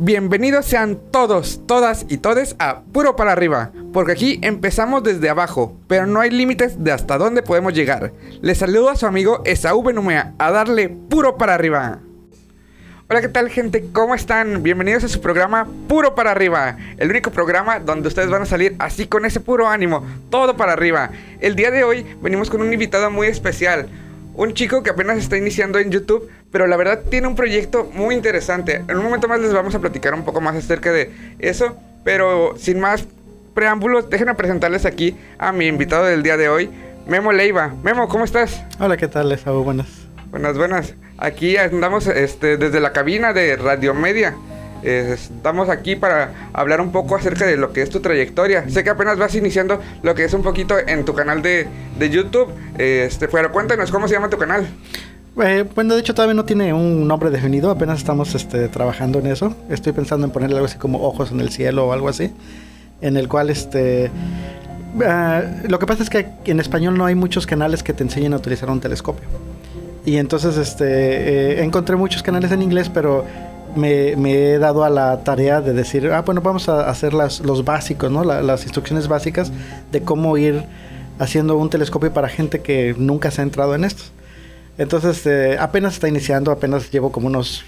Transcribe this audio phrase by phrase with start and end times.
[0.00, 5.76] Bienvenidos sean todos, todas y todes a Puro para arriba, porque aquí empezamos desde abajo,
[5.88, 8.12] pero no hay límites de hasta dónde podemos llegar.
[8.40, 11.98] Les saludo a su amigo Esaú Benumea a darle puro para arriba.
[13.10, 13.86] Hola, ¿qué tal gente?
[13.92, 14.62] ¿Cómo están?
[14.62, 18.76] Bienvenidos a su programa Puro para arriba, el único programa donde ustedes van a salir
[18.78, 21.10] así con ese puro ánimo, todo para arriba.
[21.40, 23.88] El día de hoy venimos con un invitado muy especial,
[24.38, 28.14] un chico que apenas está iniciando en YouTube, pero la verdad tiene un proyecto muy
[28.14, 28.84] interesante.
[28.86, 31.10] En un momento más les vamos a platicar un poco más acerca de
[31.40, 33.04] eso, pero sin más
[33.52, 36.70] preámbulos, déjenme presentarles aquí a mi invitado del día de hoy,
[37.08, 37.74] Memo Leiva.
[37.82, 38.62] Memo, ¿cómo estás?
[38.78, 39.64] Hola, ¿qué tal, Esaú?
[39.64, 39.88] Buenas.
[40.30, 40.94] Buenas, buenas.
[41.16, 44.36] Aquí andamos este, desde la cabina de Radio Media.
[44.82, 48.68] Estamos aquí para hablar un poco acerca de lo que es tu trayectoria.
[48.68, 51.66] Sé que apenas vas iniciando lo que es un poquito en tu canal de,
[51.98, 52.48] de YouTube.
[52.76, 54.66] Este, pero cuéntanos cómo se llama tu canal.
[55.40, 59.26] Eh, bueno, de hecho todavía no tiene un nombre definido, apenas estamos este, trabajando en
[59.26, 59.54] eso.
[59.70, 62.32] Estoy pensando en ponerle algo así como ojos en el cielo o algo así,
[63.00, 64.10] en el cual este...
[65.04, 68.32] ah, lo que pasa es que en español no hay muchos canales que te enseñen
[68.32, 69.28] a utilizar un telescopio.
[70.04, 73.24] Y entonces este, eh, encontré muchos canales en inglés, pero
[73.76, 74.14] me,
[74.54, 78.24] he dado a la tarea de decir, ah, bueno, vamos a hacer los básicos, ¿no?
[78.24, 79.52] La- las instrucciones básicas
[79.92, 80.64] de cómo ir
[81.18, 84.04] haciendo un telescopio para gente que nunca se ha entrado en esto.
[84.78, 87.64] Entonces, eh, apenas está iniciando, apenas llevo como unos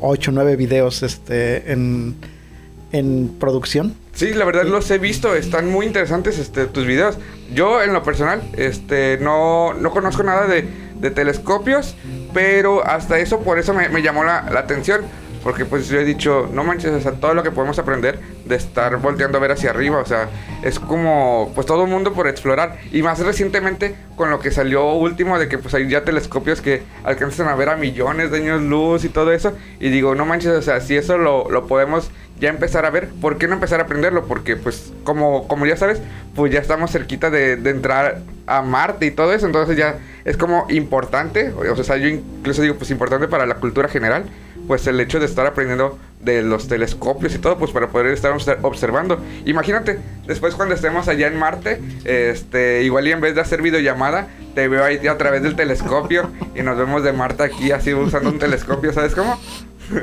[0.00, 2.14] 8 o 9 videos este, en,
[2.92, 3.94] en producción.
[4.14, 7.18] Sí, la verdad los he visto, están muy interesantes este, tus videos.
[7.52, 10.66] Yo en lo personal este, no, no conozco nada de,
[10.98, 11.96] de telescopios,
[12.32, 15.02] pero hasta eso por eso me, llamó la, la atención.
[15.44, 18.56] Porque pues yo he dicho, no manches, o sea, todo lo que podemos aprender de
[18.56, 20.30] estar volteando a ver hacia arriba, o sea,
[20.62, 22.78] es como pues todo el mundo por explorar.
[22.92, 26.82] Y más recientemente con lo que salió último de que pues hay ya telescopios que
[27.04, 29.52] alcanzan a ver a millones de años luz y todo eso.
[29.80, 33.08] Y digo, no manches, o sea, si eso lo, lo podemos ya empezar a ver,
[33.20, 34.24] ¿por qué no empezar a aprenderlo?
[34.24, 36.00] Porque pues como, como ya sabes,
[36.34, 40.36] pues ya estamos cerquita de, de entrar a Marte y todo eso, entonces ya es
[40.36, 44.24] como importante, o sea, yo incluso digo pues importante para la cultura general,
[44.66, 48.32] pues el hecho de estar aprendiendo de los telescopios y todo, pues para poder estar
[48.32, 49.18] obser- observando.
[49.44, 54.28] Imagínate, después cuando estemos allá en Marte, este, igual y en vez de hacer videollamada,
[54.54, 58.30] te veo ahí a través del telescopio y nos vemos de Marte aquí así usando
[58.30, 59.38] un telescopio, ¿sabes cómo?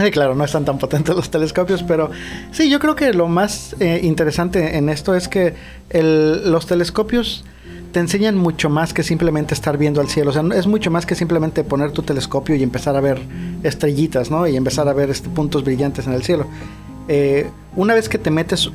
[0.00, 2.08] Eh, claro, no están tan potentes los telescopios, pero
[2.52, 5.54] sí, yo creo que lo más eh, interesante en esto es que
[5.90, 7.44] el- los telescopios
[7.92, 10.30] te enseñan mucho más que simplemente estar viendo al cielo.
[10.30, 13.20] O sea, es mucho más que simplemente poner tu telescopio y empezar a ver
[13.62, 14.46] estrellitas, ¿no?
[14.46, 16.46] Y empezar a ver este, puntos brillantes en el cielo.
[17.08, 18.70] Eh, una vez que te metes,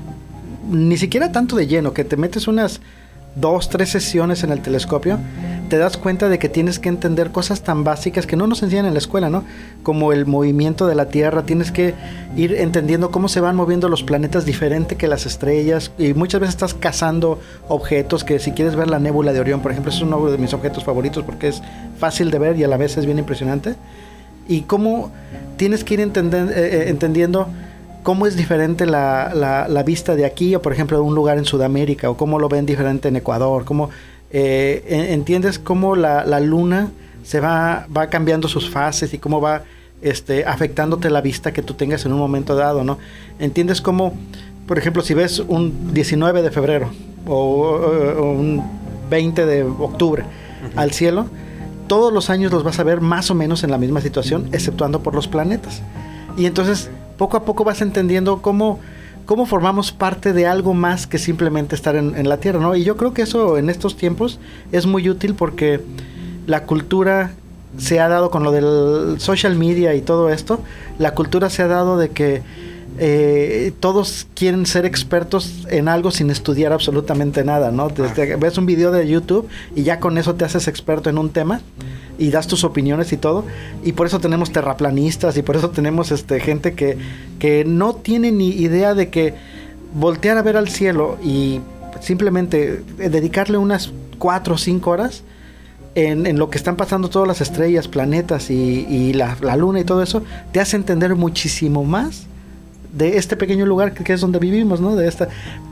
[0.70, 2.82] ni siquiera tanto de lleno, que te metes unas
[3.36, 5.20] dos, tres sesiones en el telescopio,
[5.70, 8.86] te das cuenta de que tienes que entender cosas tan básicas que no nos enseñan
[8.86, 9.44] en la escuela, ¿no?
[9.84, 11.94] Como el movimiento de la Tierra, tienes que
[12.36, 16.56] ir entendiendo cómo se van moviendo los planetas diferente que las estrellas y muchas veces
[16.56, 20.24] estás cazando objetos que si quieres ver la nébula de Orión, por ejemplo, es uno
[20.30, 21.62] de mis objetos favoritos porque es
[21.98, 23.76] fácil de ver y a la vez es bien impresionante.
[24.48, 25.12] Y cómo
[25.58, 27.48] tienes que ir entenden- eh, eh, entendiendo
[28.04, 31.38] cómo es diferente la, la- la vista de aquí o por ejemplo de un lugar
[31.38, 33.90] en Sudamérica o cómo lo ven diferente en Ecuador, cómo
[34.34, 36.90] eh, en- entiendes cómo la, la luna
[37.24, 39.64] se va, va cambiando sus fases y cómo va
[40.02, 42.98] este, afectándote la vista que tú tengas en un momento dado, ¿no?
[43.40, 44.14] Entiendes cómo,
[44.68, 46.90] por ejemplo, si ves un 19 de febrero
[47.26, 48.62] o, o- o un
[49.10, 50.24] 20 de octubre
[50.76, 51.28] al cielo,
[51.88, 55.02] todos los años los vas a ver más o menos en la misma situación, exceptuando
[55.04, 55.82] por los planetas.
[56.38, 58.80] Y entonces poco a poco vas entendiendo cómo,
[59.26, 62.76] cómo formamos parte de algo más que simplemente estar en, en la Tierra, ¿no?
[62.76, 64.40] Y yo creo que eso en estos tiempos
[64.72, 65.80] es muy útil porque
[66.48, 67.32] la cultura
[67.78, 70.60] se ha dado con lo del social media y todo esto,
[71.00, 72.42] la cultura se ha dado de que
[73.00, 77.90] eh, todos quieren ser expertos en algo sin estudiar absolutamente nada, ¿no?
[77.90, 81.30] Desde- ves un video de YouTube y ya con eso te haces experto en un
[81.32, 81.62] tema
[82.18, 83.46] y das tus opiniones y todo.
[83.84, 86.98] Y por eso tenemos terraplanistas y por eso tenemos este, gente que,
[87.40, 89.34] que no tiene ni idea de que
[89.94, 91.62] voltear a ver al cielo y
[92.02, 95.24] simplemente eh, dedicarle unas cuatro o cinco horas
[95.96, 99.80] en, en lo que están pasando todas las estrellas, planetas y, y la, la luna
[99.80, 102.28] y todo eso, te hace entender muchísimo más
[102.94, 104.96] de este pequeño lugar que, es donde vivimos, ¿no?
[104.96, 105.28] De esta,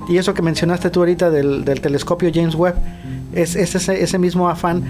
[0.10, 2.76] y eso que mencionaste tú ahorita del, del telescopio James Webb,
[3.34, 4.84] es, es ese, ese mismo afán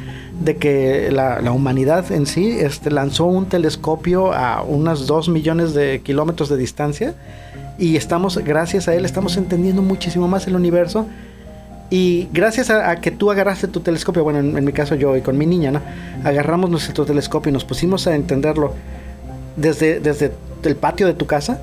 [0.44, 6.02] de que la, humanidad en sí este, lanzó un telescopio a unas 2 millones de
[6.02, 7.14] kilómetros de distancia
[7.78, 11.06] y estamos, gracias a él, estamos entendiendo muchísimo más el universo
[11.90, 15.22] y gracias a, que tú agarraste tu telescopio, bueno, en, en mi caso yo y
[15.22, 15.82] con mi niña, ¿no?
[16.24, 18.74] Agarramos nuestro telescopio y nos pusimos a entenderlo
[19.58, 20.32] desde, desde
[20.64, 21.60] el patio de tu casa,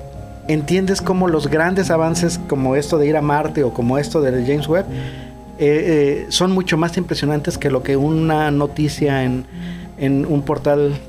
[0.49, 4.45] entiendes cómo los grandes avances como esto de ir a Marte o como esto del
[4.45, 9.45] James Webb eh, eh, son mucho más impresionantes que lo que una noticia en,
[9.97, 10.99] en un portal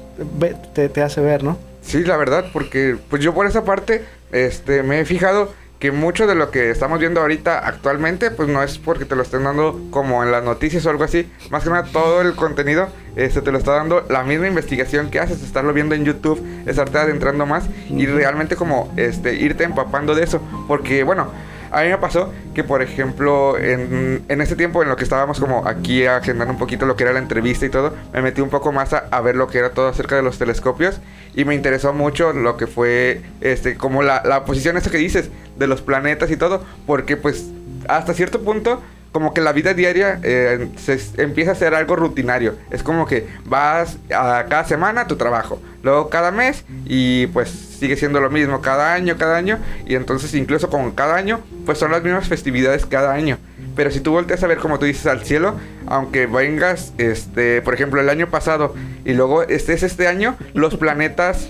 [0.75, 1.57] te, te, hace ver, ¿no?
[1.81, 6.27] Sí, la verdad, porque pues yo por esa parte este, me he fijado que mucho
[6.27, 9.81] de lo que estamos viendo ahorita actualmente, pues no es porque te lo estén dando
[9.91, 11.33] como en las noticias o algo así.
[11.51, 15.21] Más que nada, todo el contenido este, te lo está dando la misma investigación que
[15.21, 20.25] haces, estarlo viendo en YouTube, estarte adentrando más y realmente como este, irte empapando de
[20.25, 20.43] eso.
[20.69, 21.29] Porque, bueno,
[21.71, 25.39] a mí me pasó que, por ejemplo, en, en ese tiempo en lo que estábamos
[25.41, 28.51] como aquí agendando un poquito lo que era la entrevista y todo, me metí un
[28.51, 31.01] poco más a, ver lo que era todo acerca de los telescopios
[31.35, 35.31] y me interesó mucho lo que fue, este, como la, la posición esa que dices
[35.57, 37.51] de los planetas y todo, porque pues
[37.89, 38.81] hasta cierto punto
[39.13, 42.55] como que la vida diaria eh, se empieza a ser algo rutinario.
[42.71, 47.51] Es como que vas a cada semana a tu trabajo, luego cada mes y pues
[47.51, 51.41] sigue siendo lo mismo cada año, cada año y entonces incluso con cada año
[51.71, 53.39] pues son las mismas festividades cada año.
[53.77, 55.55] Pero si tú volteas a ver como tú dices al cielo,
[55.87, 58.75] aunque vengas este, por ejemplo, el año pasado
[59.05, 61.47] y luego estés este año, los planetas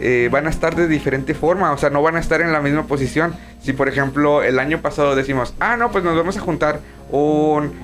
[0.00, 2.62] eh, van a estar de diferente forma, o sea, no van a estar en la
[2.62, 3.34] misma posición.
[3.62, 6.80] Si por ejemplo el año pasado decimos, ah, no, pues nos vamos a juntar
[7.10, 7.74] un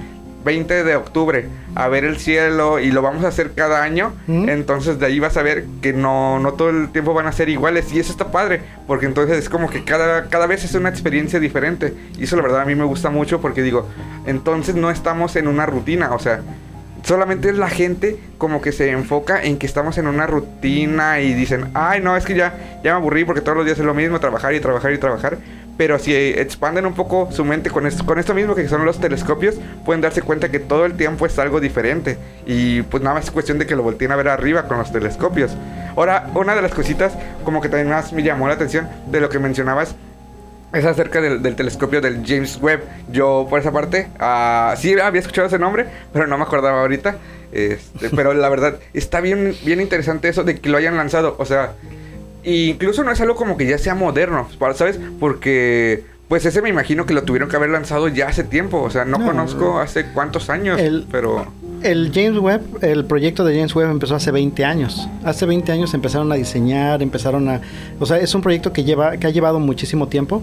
[0.45, 4.99] 20 de octubre a ver el cielo y lo vamos a hacer cada año, entonces
[4.99, 7.93] de ahí vas a ver que no, no todo el tiempo van a ser iguales
[7.93, 11.41] y eso está padre, porque entonces es como que cada, cada vez es una experiencia
[11.41, 13.89] diferente y eso la verdad a mí me gusta mucho porque digo,
[14.27, 16.43] entonces no estamos en una rutina, o sea,
[17.05, 21.35] solamente es la gente como que se enfoca en que estamos en una rutina y
[21.35, 23.95] dicen, ay no, es que ya, ya me aburrí porque todos los días es lo
[23.95, 25.39] mismo, trabajar y trabajar y trabajar.
[25.77, 29.01] Pero si expanden un poco su mente con esto, con esto mismo que son los
[29.01, 32.17] telescopios, pueden darse cuenta que todo el tiempo es algo diferente.
[32.47, 34.93] Y pues nada más es cuestión de que lo volteen a ver arriba con los
[34.93, 35.57] telescopios.
[35.97, 37.13] Ahora, una de las cositas
[37.45, 39.97] como que también más me llamó la atención de lo que mencionabas
[40.73, 42.83] es acerca del, telescopio del James Webb.
[43.11, 47.17] Yo, por esa parte, uh, sí había escuchado ese nombre, pero no me acordaba ahorita.
[47.53, 51.37] Este, pero la verdad, está bien, bien interesante eso de que lo hayan lanzado.
[51.39, 51.75] O sea,
[52.45, 54.99] incluso no es algo como que ya sea moderno, ¿sabes?
[55.21, 58.83] Porque, pues ese me imagino que lo tuvieron que haber lanzado ya hace tiempo.
[58.83, 60.81] O sea, no, conozco hace cuántos años,
[61.11, 61.47] pero
[61.85, 65.07] el James Webb, el proyecto de James Webb empezó hace 20 años.
[65.23, 67.61] Hace 20 años empezaron a diseñar, empezaron a...
[68.01, 70.43] O sea, es un proyecto que, lleva, que ha llevado muchísimo tiempo.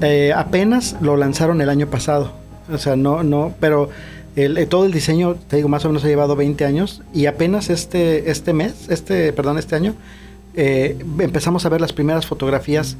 [0.00, 2.32] Eh, apenas lo lanzaron el año pasado.
[2.72, 3.90] O sea, no, no, pero
[4.34, 7.02] el, eh, todo el diseño, te digo, más o menos ha llevado 20 años.
[7.12, 9.94] Y apenas este, este mes, este, perdón, este año,
[10.54, 12.96] eh, empezamos a ver las primeras fotografías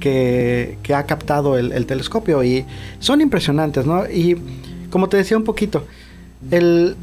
[0.00, 2.42] que, ha captado el, el telescopio.
[2.44, 2.64] Y
[2.98, 4.08] son impresionantes, ¿no?
[4.08, 4.36] Y
[4.90, 5.84] como te decía un poquito,
[6.50, 6.96] el,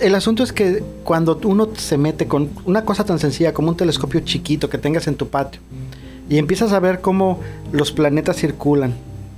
[0.00, 3.76] el asunto es que cuando uno se mete con una cosa tan sencilla como un
[3.76, 5.60] telescopio chiquito que tengas en tu patio
[6.28, 7.40] y empiezas a ver cómo
[7.72, 8.94] los planetas circulan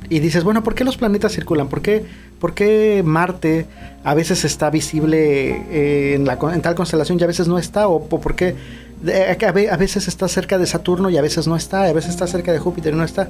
[0.08, 1.68] y dices, bueno, ¿por qué los planetas circulan?
[1.68, 2.04] ¿Por qué,
[2.38, 3.66] por qué Marte
[4.04, 7.88] a veces está visible eh, en, tal constelación y a veces no está?
[7.88, 8.54] ¿O, por qué
[9.04, 11.84] a veces está cerca de Saturno y a veces no está?
[11.84, 13.28] A veces está cerca de Júpiter y no está.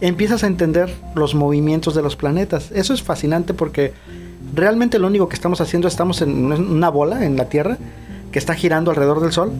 [0.00, 2.70] Empiezas a entender los movimientos de los planetas.
[2.72, 3.92] Eso es fascinante porque
[4.54, 7.78] realmente lo único que estamos haciendo, estamos en una bola en la Tierra
[8.32, 9.52] que está girando alrededor del Sol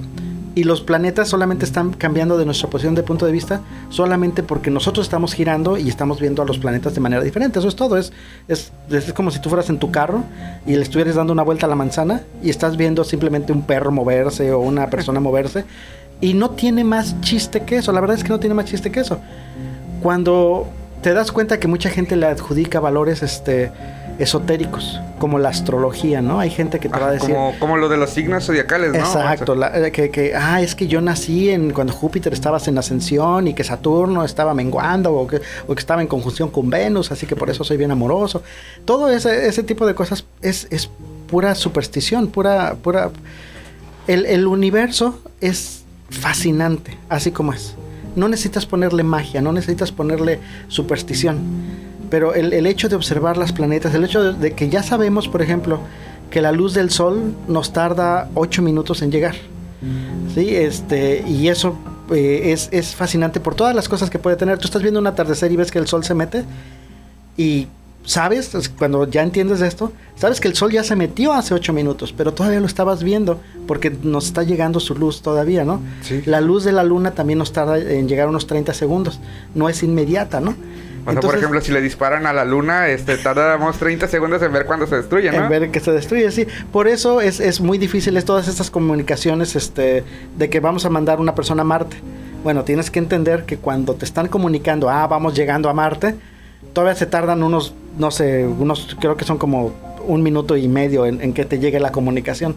[0.54, 4.70] y los planetas solamente están cambiando de nuestra posición de punto de vista solamente porque
[4.70, 7.58] nosotros estamos girando y estamos viendo a los planetas de manera diferente.
[7.58, 7.96] Eso es todo.
[7.96, 8.12] Es,
[8.48, 10.24] es, es, como si tú fueras en tu carro
[10.66, 13.90] y le estuvieras dando una vuelta a la manzana y estás viendo simplemente un perro
[13.92, 15.64] moverse o una persona moverse.
[16.20, 17.92] Y no tiene más chiste que eso.
[17.92, 19.18] La verdad es que no tiene más chiste que eso.
[20.02, 20.68] Cuando
[21.02, 23.72] te das cuenta que mucha gente le adjudica valores este,
[24.22, 26.38] esotéricos, como la astrología, ¿no?
[26.38, 27.34] Hay gente que te va a decir...
[27.58, 28.98] Como, lo de los signos zodiacales, ¿no?
[28.98, 33.48] Exacto, eh, que, que, ah, es que yo nací en cuando Júpiter estaba en ascensión
[33.48, 37.26] y que Saturno estaba menguando o que, o que estaba en conjunción con Venus, así
[37.26, 38.42] que por eso soy bien amoroso.
[38.84, 40.88] Todo ese, ese tipo de cosas es, es
[41.26, 42.76] pura superstición, pura...
[42.76, 43.10] pura
[44.06, 47.74] el, el universo es fascinante, así como es.
[48.14, 50.38] No necesitas ponerle magia, no necesitas ponerle
[50.68, 51.71] superstición
[52.12, 55.80] pero el, hecho de observar las planetas, el hecho de, que ya sabemos, por ejemplo,
[56.30, 59.34] que la luz del sol nos tarda 8 minutos en llegar.
[60.34, 61.74] Sí, este, y eso
[62.10, 64.58] eh, es, es, fascinante por todas las cosas que puede tener.
[64.58, 66.44] Tú estás viendo un atardecer y ves que el sol se mete
[67.38, 67.68] y
[68.04, 72.12] sabes, cuando ya entiendes esto, sabes que el sol ya se metió hace 8 minutos,
[72.14, 75.80] pero todavía lo estabas viendo porque nos está llegando su luz todavía, ¿no?
[76.26, 79.18] La luz de la luna también nos tarda en llegar unos 30 segundos,
[79.54, 80.54] no es inmediata, ¿no?
[81.04, 84.66] O por ejemplo, si le disparan a la luna, este, tardamos 30 segundos en ver
[84.66, 85.44] cuando se destruye, ¿no?
[85.44, 86.46] En ver que se destruye, sí.
[86.70, 90.04] Por eso es, es muy difícil es todas estas comunicaciones este,
[90.36, 91.96] de que vamos a mandar una persona a Marte.
[92.44, 96.14] Bueno, tienes que entender que cuando te están comunicando, ah, vamos llegando a Marte,
[96.72, 99.72] todavía se tardan unos, no sé, unos, creo que son como
[100.06, 102.56] un minuto y medio en, que te llegue la comunicación.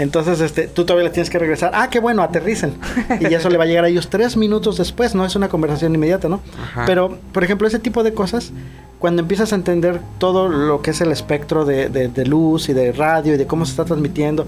[0.00, 1.72] Entonces, este, tú todavía le tienes que regresar.
[1.74, 2.72] Ah, qué bueno, aterricen.
[3.20, 5.94] Y eso le va a llegar a ellos tres minutos después, no es una conversación
[5.94, 6.40] inmediata, ¿no?
[6.86, 8.50] Pero, por ejemplo, ese tipo de cosas,
[8.98, 12.92] cuando empiezas a entender todo lo que es el espectro de, de luz y de
[12.92, 14.46] radio y de cómo se está transmitiendo,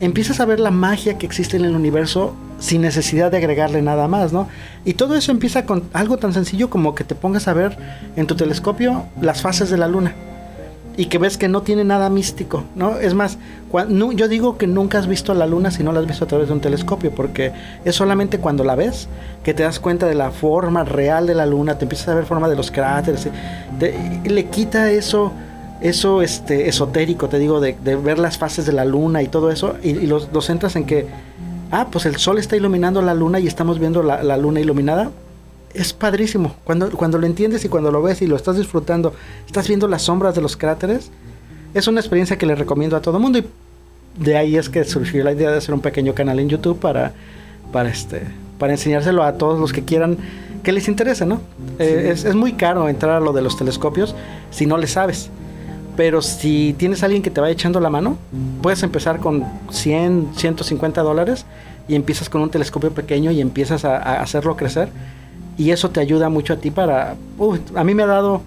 [0.00, 4.08] empiezas a ver la magia que existe en el universo sin necesidad de agregarle nada
[4.08, 4.48] más, ¿no?
[4.84, 7.78] Y todo eso empieza con algo tan sencillo como que te pongas a ver
[8.16, 10.12] en tu telescopio las fases de la luna
[10.96, 12.98] y que ves que no tiene nada místico, ¿no?
[12.98, 13.38] Es más,
[14.14, 16.48] yo digo que nunca has visto la luna si no la has visto a través
[16.48, 17.52] de un telescopio, porque
[17.84, 19.08] es solamente cuando la ves
[19.42, 22.24] que te das cuenta de la forma real de la luna, te empiezas a ver
[22.24, 23.28] forma de los cráteres,
[24.24, 25.32] le quita eso
[25.82, 29.74] eso este, esotérico, te digo, de, ver las fases de la luna y todo eso,
[29.82, 31.06] y, los, centras en que,
[31.70, 35.10] ah, pues el sol está iluminando la luna y estamos viendo la, luna iluminada.
[35.74, 36.54] Es padrísimo.
[36.64, 39.14] Cuando, cuando lo entiendes y cuando lo ves y lo estás disfrutando,
[39.46, 41.10] estás viendo las sombras de los cráteres,
[41.74, 43.38] es una experiencia que le recomiendo a todo el mundo.
[43.38, 43.44] Y
[44.18, 47.12] de ahí es que surgió la idea de hacer un pequeño canal en YouTube para,
[47.72, 48.22] para, este,
[48.58, 50.18] para enseñárselo a todos los que quieran,
[50.62, 51.40] que les interese, ¿no?
[51.78, 54.14] Eh, es, es muy caro entrar a lo de los telescopios
[54.50, 55.30] si no le sabes.
[55.96, 58.16] Pero si tienes a alguien que te va echando la mano,
[58.62, 61.44] puedes empezar con 100, 150 dólares
[61.86, 64.88] y empiezas con un telescopio pequeño y empiezas a, hacerlo crecer.
[65.58, 67.16] Y eso te ayuda mucho a ti para...
[67.74, 68.42] a mí me ha dado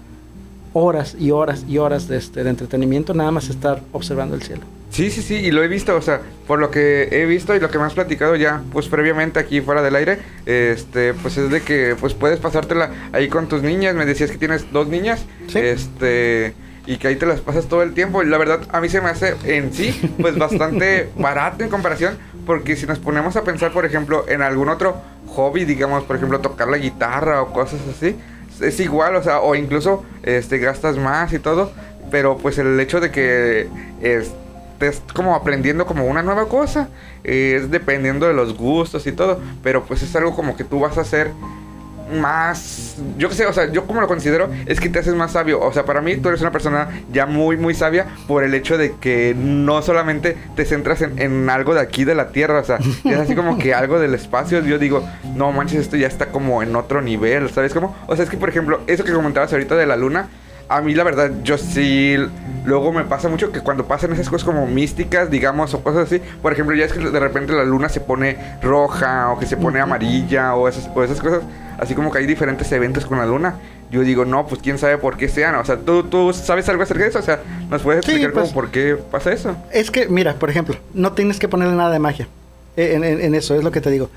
[0.72, 4.62] horas y horas y horas de, este, de entretenimiento nada más estar observando el cielo.
[4.90, 7.60] Sí, sí, sí, y lo he visto, o sea, por lo que he visto y
[7.60, 11.50] lo que me has platicado ya, pues previamente aquí fuera del aire, este, pues es
[11.50, 15.24] de que, pues puedes pasártela ahí con tus niñas, me decías que tienes dos niñas,
[15.48, 15.58] ¿Sí?
[15.58, 16.54] este,
[16.86, 18.22] y que ahí te las pasas todo el tiempo.
[18.22, 22.16] Y la verdad, a mí se me hace en sí, pues bastante barato en comparación,
[22.46, 26.40] porque si nos ponemos a pensar, por ejemplo, en algún otro hobby, digamos, por ejemplo,
[26.40, 28.16] tocar la guitarra o cosas así,
[28.60, 31.72] es igual, o sea, o incluso este, gastas más y todo,
[32.10, 33.68] pero pues el hecho de que
[34.00, 36.88] estés como aprendiendo como una nueva cosa,
[37.24, 40.96] es dependiendo de los gustos y todo, pero pues es algo como que tú vas
[40.96, 41.32] a hacer
[42.12, 45.32] más, yo qué sé, o sea, yo como lo considero es que te haces más
[45.32, 45.60] sabio.
[45.60, 48.78] O sea, para mí tú eres una persona ya muy, muy sabia por el hecho
[48.78, 52.78] de que no solamente te centras en, algo de aquí de la Tierra, o sea,
[53.04, 54.60] es así como que algo del espacio.
[54.64, 57.96] Yo digo, no manches, esto ya está como en otro nivel, ¿sabes cómo?
[58.06, 60.28] O sea, es que por ejemplo, eso que comentabas ahorita de la luna,
[60.68, 62.16] a mí la verdad, yo sí,
[62.64, 66.20] luego me pasa mucho que cuando pasan esas cosas como místicas, digamos, o cosas así,
[66.42, 69.56] por ejemplo, ya es que de repente la luna se pone roja o que se
[69.56, 71.42] pone amarilla o esas, o esas cosas,
[71.78, 73.56] así como que hay diferentes eventos con la luna.
[73.88, 75.54] Yo digo, no, pues quién sabe por qué sean.
[75.54, 77.20] O sea, ¿tú, tú sabes algo acerca de eso?
[77.20, 79.56] O sea, ¿nos puedes explicar pues, por qué pasa eso?
[79.72, 82.26] Es que, mira, por ejemplo, no tienes que ponerle nada de magia
[82.76, 84.10] eh, en, eso, es lo que te digo.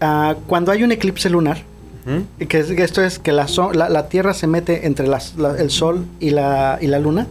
[0.00, 1.58] Ah, cuando hay un eclipse lunar,
[2.48, 6.86] que, esto es que la, la, Tierra se mete entre el Sol y la, y
[6.86, 7.26] la Luna.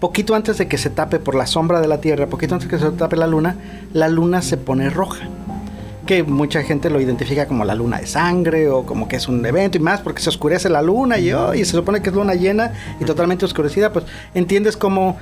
[0.00, 2.76] Poquito antes de que se tape por la sombra de la Tierra, poquito antes de
[2.76, 3.56] que se tape la Luna,
[3.92, 5.28] la Luna se pone roja.
[6.06, 9.46] Que mucha gente lo identifica como la luna de sangre o como que es un
[9.46, 12.16] evento y más porque se oscurece la luna y, oh, y se supone que es
[12.16, 13.92] luna llena y totalmente oscurecida.
[13.92, 15.16] Pues entiendes como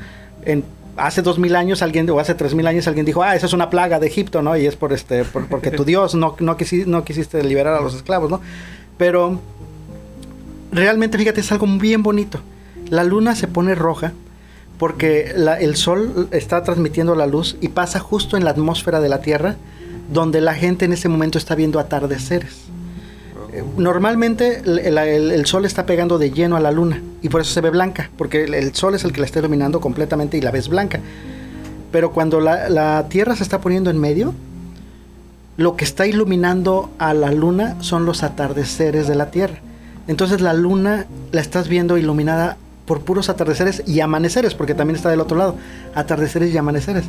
[0.47, 0.65] en
[0.97, 3.53] hace dos mil años alguien, o hace tres mil años alguien dijo, ah, esa es
[3.53, 4.57] una plaga de Egipto, ¿no?
[4.57, 6.57] Y es por este, porque tu Dios no, no,
[6.87, 8.41] no quisiste liberar a los esclavos, ¿no?
[8.97, 9.41] Pero
[10.73, 12.41] realmente, fíjate, es algo bien bonito.
[12.89, 14.13] La luna se pone roja
[14.79, 19.21] porque el sol está transmitiendo la luz y pasa justo en la atmósfera de la
[19.21, 19.57] Tierra,
[20.11, 22.71] donde la gente en ese momento está viendo atardeceres
[23.77, 27.71] normalmente el, sol está pegando de lleno a la luna y por eso se ve
[27.71, 31.01] blanca, porque el, sol es el que la está iluminando completamente y la ves blanca.
[31.91, 34.35] Pero cuando la, Tierra se está poniendo en medio,
[35.57, 39.59] lo que está iluminando a la luna son los atardeceres de la Tierra.
[40.07, 45.11] Entonces la luna la estás viendo iluminada por puros atardeceres y amaneceres, porque también está
[45.11, 45.57] del otro lado,
[45.95, 47.05] atardeceres y amaneceres.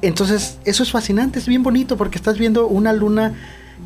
[0.00, 3.34] Entonces eso es fascinante, es bien bonito porque estás viendo una luna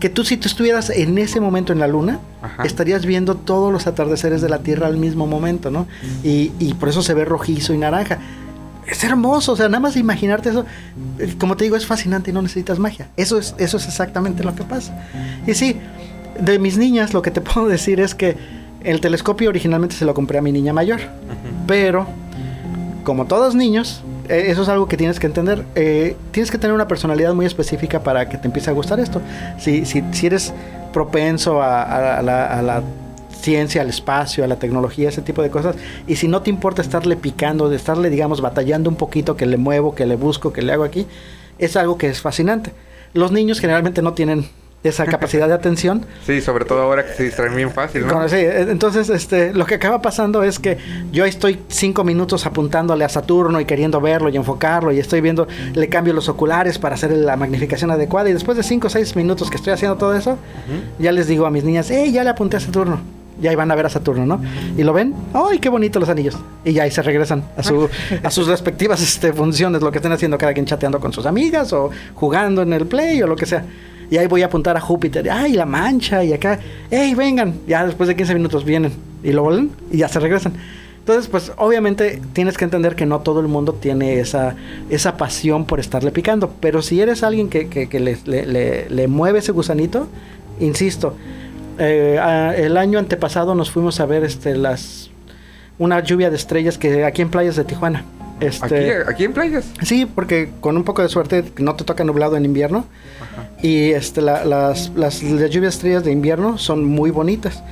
[0.01, 2.21] que tú si tú estuvieras en ese momento en la luna,
[2.65, 5.87] estarías viendo todos los atardeceres de la Tierra al mismo momento, ¿no?
[6.23, 8.19] Y, por eso se ve rojizo y naranja.
[8.87, 10.65] Es hermoso, o sea, nada más imaginarte eso,
[11.19, 13.09] eh, como te digo, es fascinante y no necesitas magia.
[13.17, 14.97] Eso es, eso es exactamente lo que pasa.
[15.45, 15.77] Y sí,
[16.41, 18.37] de mis niñas lo que te puedo decir es que
[18.85, 21.01] el telescopio originalmente se lo compré a mi niña mayor,
[21.67, 22.07] pero
[23.03, 25.65] como todos niños, eso es algo que tienes que entender.
[25.75, 29.21] Eh, tienes que tener una personalidad muy específica para que te empiece a gustar esto.
[29.59, 30.53] Si, si, si eres
[30.93, 32.83] propenso a, la,
[33.41, 36.83] ciencia, al espacio, a la tecnología, ese tipo de cosas, y si no te importa
[36.83, 40.63] estarle picando, de estarle, digamos, batallando un poquito, que le muevo, que le busco, que
[40.63, 41.07] le hago aquí,
[41.59, 42.73] es algo que es fascinante.
[43.13, 44.49] Los niños generalmente no tienen
[44.89, 46.05] esa capacidad de atención.
[46.27, 48.29] Sí, sobre todo ahora que se distraen bien fácil, ¿no?
[48.29, 50.77] sí, entonces este, lo que acaba pasando es que
[51.13, 55.47] yo estoy cinco minutos apuntándole a Saturno y queriendo verlo y enfocarlo y estoy viendo,
[55.75, 59.15] le cambio los oculares para hacer la magnificación adecuada y después de cinco o seis
[59.15, 60.37] minutos que estoy haciendo todo eso,
[60.99, 63.01] ya les digo a mis niñas, hey, ya le apunté a Saturno
[63.41, 64.41] ya van a ver a Saturno, ¿no?
[64.77, 66.37] Y lo ven, ¡ay, qué bonito los anillos!
[66.65, 67.89] Y ya ahí se regresan a, su,
[68.23, 71.73] a sus respectivas este, funciones, lo que estén haciendo cada quien chateando con sus amigas
[71.73, 73.65] o jugando en el play o lo que sea.
[74.11, 75.29] Y ahí voy a apuntar a Júpiter.
[75.31, 76.23] ¡Ay, la mancha!
[76.25, 76.59] Y acá,
[76.91, 77.55] ¡hey, vengan!
[77.67, 80.55] Ya después de 15 minutos vienen y lo vuelven y ya se regresan.
[81.07, 84.57] Entonces, pues obviamente tienes que entender que no todo el mundo tiene esa,
[84.91, 86.53] esa pasión por estarle picando.
[86.61, 90.09] Pero si eres alguien que, que, le, le, le, mueve ese gusanito,
[90.59, 91.15] insisto,
[91.79, 92.19] eh,
[92.57, 95.11] el año antepasado nos fuimos a ver este, las,
[95.79, 98.05] una lluvia de estrellas que aquí en playas de Tijuana.
[98.41, 99.65] Este, ¿Aquí, ¿Aquí, en playas?
[99.83, 102.87] Sí, porque con un poco de suerte no te toca nublado en invierno.
[103.63, 107.63] Y este, las, las, las, lluvias estrellas de invierno son muy bonitas.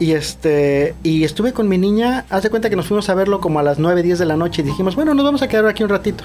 [0.00, 3.40] Y este y estuve con mi niña, haz de cuenta que nos fuimos a verlo
[3.40, 5.66] como a las 9, 10 de la noche y dijimos, bueno, nos vamos a quedar
[5.66, 6.24] aquí un ratito.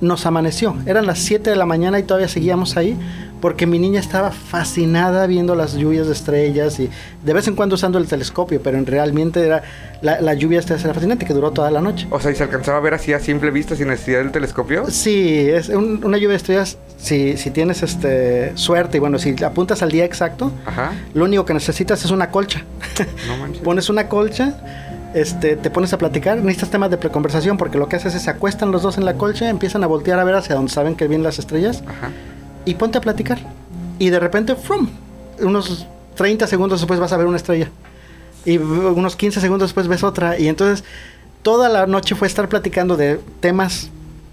[0.00, 2.98] Nos amaneció, eran las 7 de la mañana y todavía seguíamos ahí
[3.40, 6.90] porque mi niña estaba fascinada viendo las lluvias de estrellas y
[7.24, 9.62] de vez en cuando usando el telescopio, pero en realmente era
[10.00, 12.06] la, lluvia esta era fascinante que duró toda la noche.
[12.10, 14.90] O sea, ¿y se alcanzaba a ver así a simple vista sin necesidad del telescopio?
[14.90, 19.82] Sí, es una lluvia de estrellas si, si tienes este suerte y bueno, si apuntas
[19.82, 20.52] al día exacto,
[21.14, 22.64] lo único que necesitas es una colcha.
[23.28, 23.62] No manches.
[23.64, 24.85] Pones una colcha
[25.16, 28.30] este, te pones a platicar, necesitas temas de preconversación porque lo que haces es se
[28.30, 31.08] acuestan los dos en la colcha, empiezan a voltear a ver hacia donde saben que
[31.08, 32.10] vienen las estrellas Ajá
[32.66, 33.38] y ponte a platicar.
[33.98, 34.90] Y de repente, ¡frum!
[35.40, 37.70] unos 30 segundos después vas a ver una estrella.
[38.44, 40.38] Y unos 15 segundos después ves otra.
[40.38, 40.84] Y entonces
[41.40, 43.90] toda la noche fue estar platicando de temas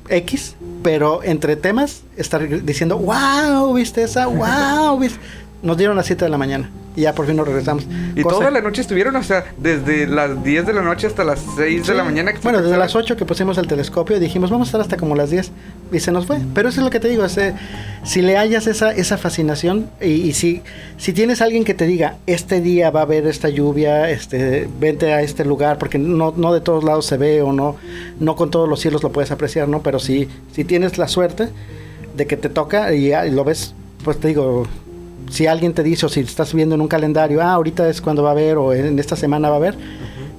[0.09, 5.19] X, pero entre temas estar diciendo, wow, viste esa, wow, viste.
[5.63, 7.85] Nos dieron las 7 de la mañana y ya por fin nos regresamos.
[8.15, 11.43] Y toda la noche estuvieron, o sea, desde las 10 de la noche hasta las
[11.57, 12.31] 6 de la mañana.
[12.43, 15.29] bueno, desde las 8 que pusimos el telescopio dijimos, vamos a estar hasta como las
[15.31, 15.51] 10
[15.91, 16.39] y se nos fue.
[16.53, 17.25] Pero eso es lo que te digo,
[18.03, 20.61] si le hayas esa, esa fascinación y, si,
[20.97, 25.13] si tienes alguien que te diga, este día va a haber esta lluvia, este, vente
[25.13, 27.75] a este lugar, porque no, no de todos lados se ve o no,
[28.19, 29.81] no con todos los cielos lo puedes apreciar, ¿no?
[29.81, 31.49] Pero si, si tienes la suerte
[32.15, 34.67] de que te toca y lo ves, pues te digo,
[35.29, 38.23] si alguien te dice o si estás viendo en un calendario, ah, ahorita es cuando
[38.23, 39.77] va a haber o en esta semana va a haber,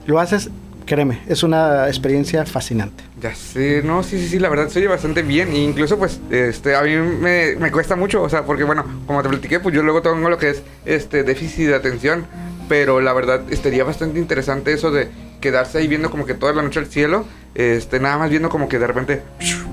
[0.07, 0.51] lo haces,
[0.87, 3.05] créeme, es una experiencia fascinante.
[3.21, 5.49] Ya sé, no, sí, sí, sí, la verdad se oye bastante bien.
[5.53, 9.23] E incluso, pues, este, a mí me, me, cuesta mucho, o sea, porque, bueno, como
[9.23, 12.27] te platiqué, pues yo luego tengo lo que es este déficit de atención.
[12.69, 15.09] Pero la verdad, estaría bastante interesante eso de
[15.45, 18.67] quedarse ahí viendo como que toda la noche el cielo, este, nada más viendo como
[18.67, 19.21] que de repente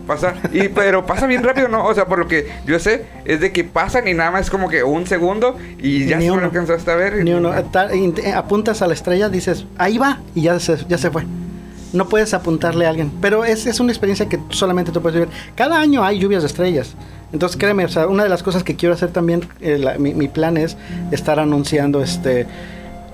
[0.06, 1.86] pasa, y pero pasa bien rápido, ¿no?
[1.86, 4.50] O sea, por lo que yo sé, es de que pasan y nada más es
[4.50, 7.24] como que un segundo y ya se lo alcanzaste a ver.
[7.24, 11.10] Ni uno, eh, apuntas a la estrella, dices, ahí va, y ya se, ya se
[11.10, 11.24] fue.
[11.94, 15.34] No puedes apuntarle a alguien, pero es, es una experiencia que solamente tú puedes vivir.
[15.56, 16.96] Cada año hay lluvias de estrellas.
[17.32, 20.28] Entonces créeme, o sea, una de las cosas que quiero hacer también, eh, mi, mi,
[20.28, 20.76] plan es
[21.12, 22.46] estar anunciando este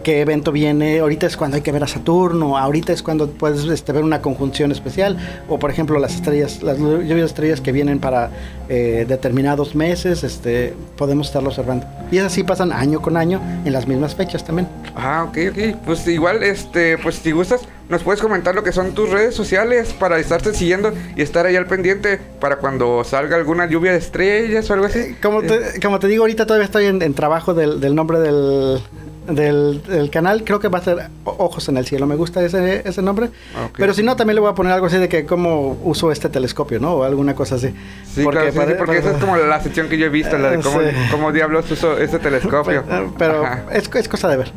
[0.04, 3.66] qué evento viene, ahorita es cuando hay que ver a Saturno, ahorita es cuando puedes
[3.66, 5.18] este, ver una conjunción especial,
[5.50, 8.32] o por ejemplo las estrellas, las lluvias de estrellas que vienen para
[8.70, 11.86] eh, determinados meses, este, podemos estarlo observando.
[12.12, 14.68] Y es así pasan año con año en las mismas fechas también.
[14.96, 15.78] Ah, ok, ok.
[15.86, 19.94] Pues igual, este, pues si gustas, nos puedes comentar lo que son tus redes sociales
[19.98, 24.70] para estarte siguiendo y estar ahí al pendiente para cuando salga alguna lluvia de estrellas
[24.70, 25.00] o algo así.
[25.00, 28.82] Eh, como, te, como te digo, ahorita todavía estoy en, trabajo del nombre del,
[29.28, 32.08] del, canal, creo que va a ser Ojos en el Cielo.
[32.08, 33.30] Me gusta ese, ese nombre.
[33.76, 36.30] Pero si no, también le voy a poner algo así de que cómo uso este
[36.30, 36.94] telescopio, ¿no?
[36.96, 37.74] O alguna cosa así.
[38.14, 40.80] Sí, porque, porque esa es como la sección que yo he visto, la de cómo,
[41.12, 42.84] cómo diablos uso este telescopio.
[43.18, 44.52] Pero, es, es, cosa de ver.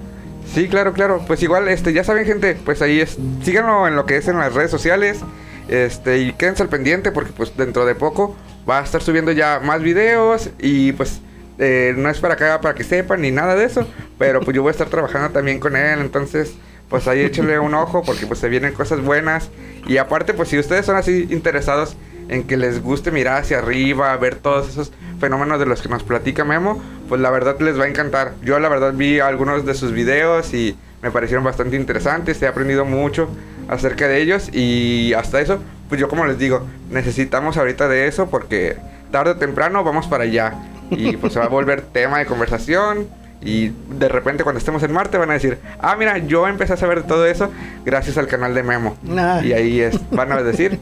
[0.55, 1.23] Sí, claro, claro.
[1.27, 3.19] Pues igual, este, ya saben, gente, pues ahí es.
[3.43, 5.21] Síganlo en lo que es en las redes sociales.
[5.69, 8.35] Este, y quédense al pendiente porque pues dentro de poco
[8.69, 11.21] va a estar subiendo ya más videos y pues
[11.63, 13.87] eh, no es para acá para que sepan ni nada de eso,
[14.19, 16.55] pero pues yo voy a estar trabajando también con él, entonces
[16.89, 19.51] pues ahí échenle un ojo porque pues se vienen cosas buenas
[19.87, 21.99] y aparte pues si ustedes son así interesados
[22.31, 26.03] en que les guste mirar hacia arriba, ver todos esos fenómenos de los que nos
[26.03, 28.33] platica Memo, pues la verdad les va a encantar.
[28.43, 32.87] Yo la verdad vi algunos de sus videos y me parecieron bastante interesantes, he aprendido
[32.87, 33.29] mucho
[33.69, 35.59] acerca de ellos y hasta eso,
[35.91, 38.77] pues yo como les digo, necesitamos ahorita de eso porque
[39.11, 40.55] tarde o temprano vamos para allá
[40.91, 43.09] y pues se va a volver tema de conversación.
[43.43, 46.77] Y de repente cuando estemos en Marte van a decir, ah, mira, yo empecé a
[46.77, 47.51] saber de todo eso
[47.85, 48.97] gracias al canal de Memo.
[49.43, 50.79] Y ahí es, van a decir,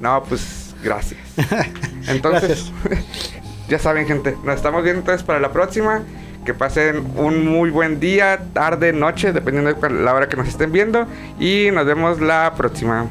[0.00, 1.20] no, pues gracias.
[2.08, 2.70] Entonces,
[3.68, 6.02] ya saben, gente, nos estamos viendo entonces para la próxima.
[6.44, 10.70] Que pasen un muy buen día, tarde, noche, dependiendo de la hora que nos estén
[10.70, 11.08] viendo.
[11.40, 13.10] Y nos vemos la próxima.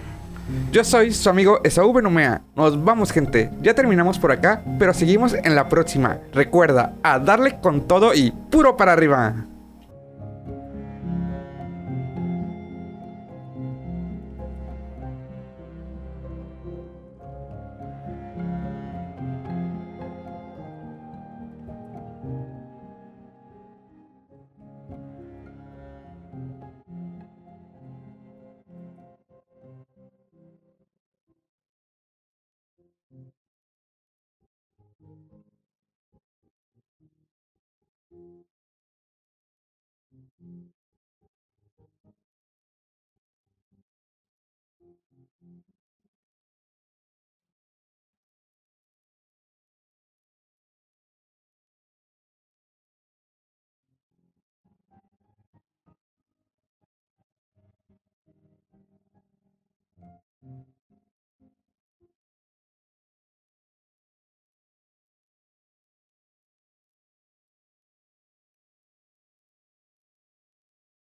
[0.72, 2.42] Yo soy su amigo Esaú Benumea.
[2.56, 3.50] Nos vamos, gente.
[3.62, 6.20] Ya terminamos por acá, pero seguimos en la próxima.
[6.34, 9.34] Recuerda, a darle con todo y puro para arriba.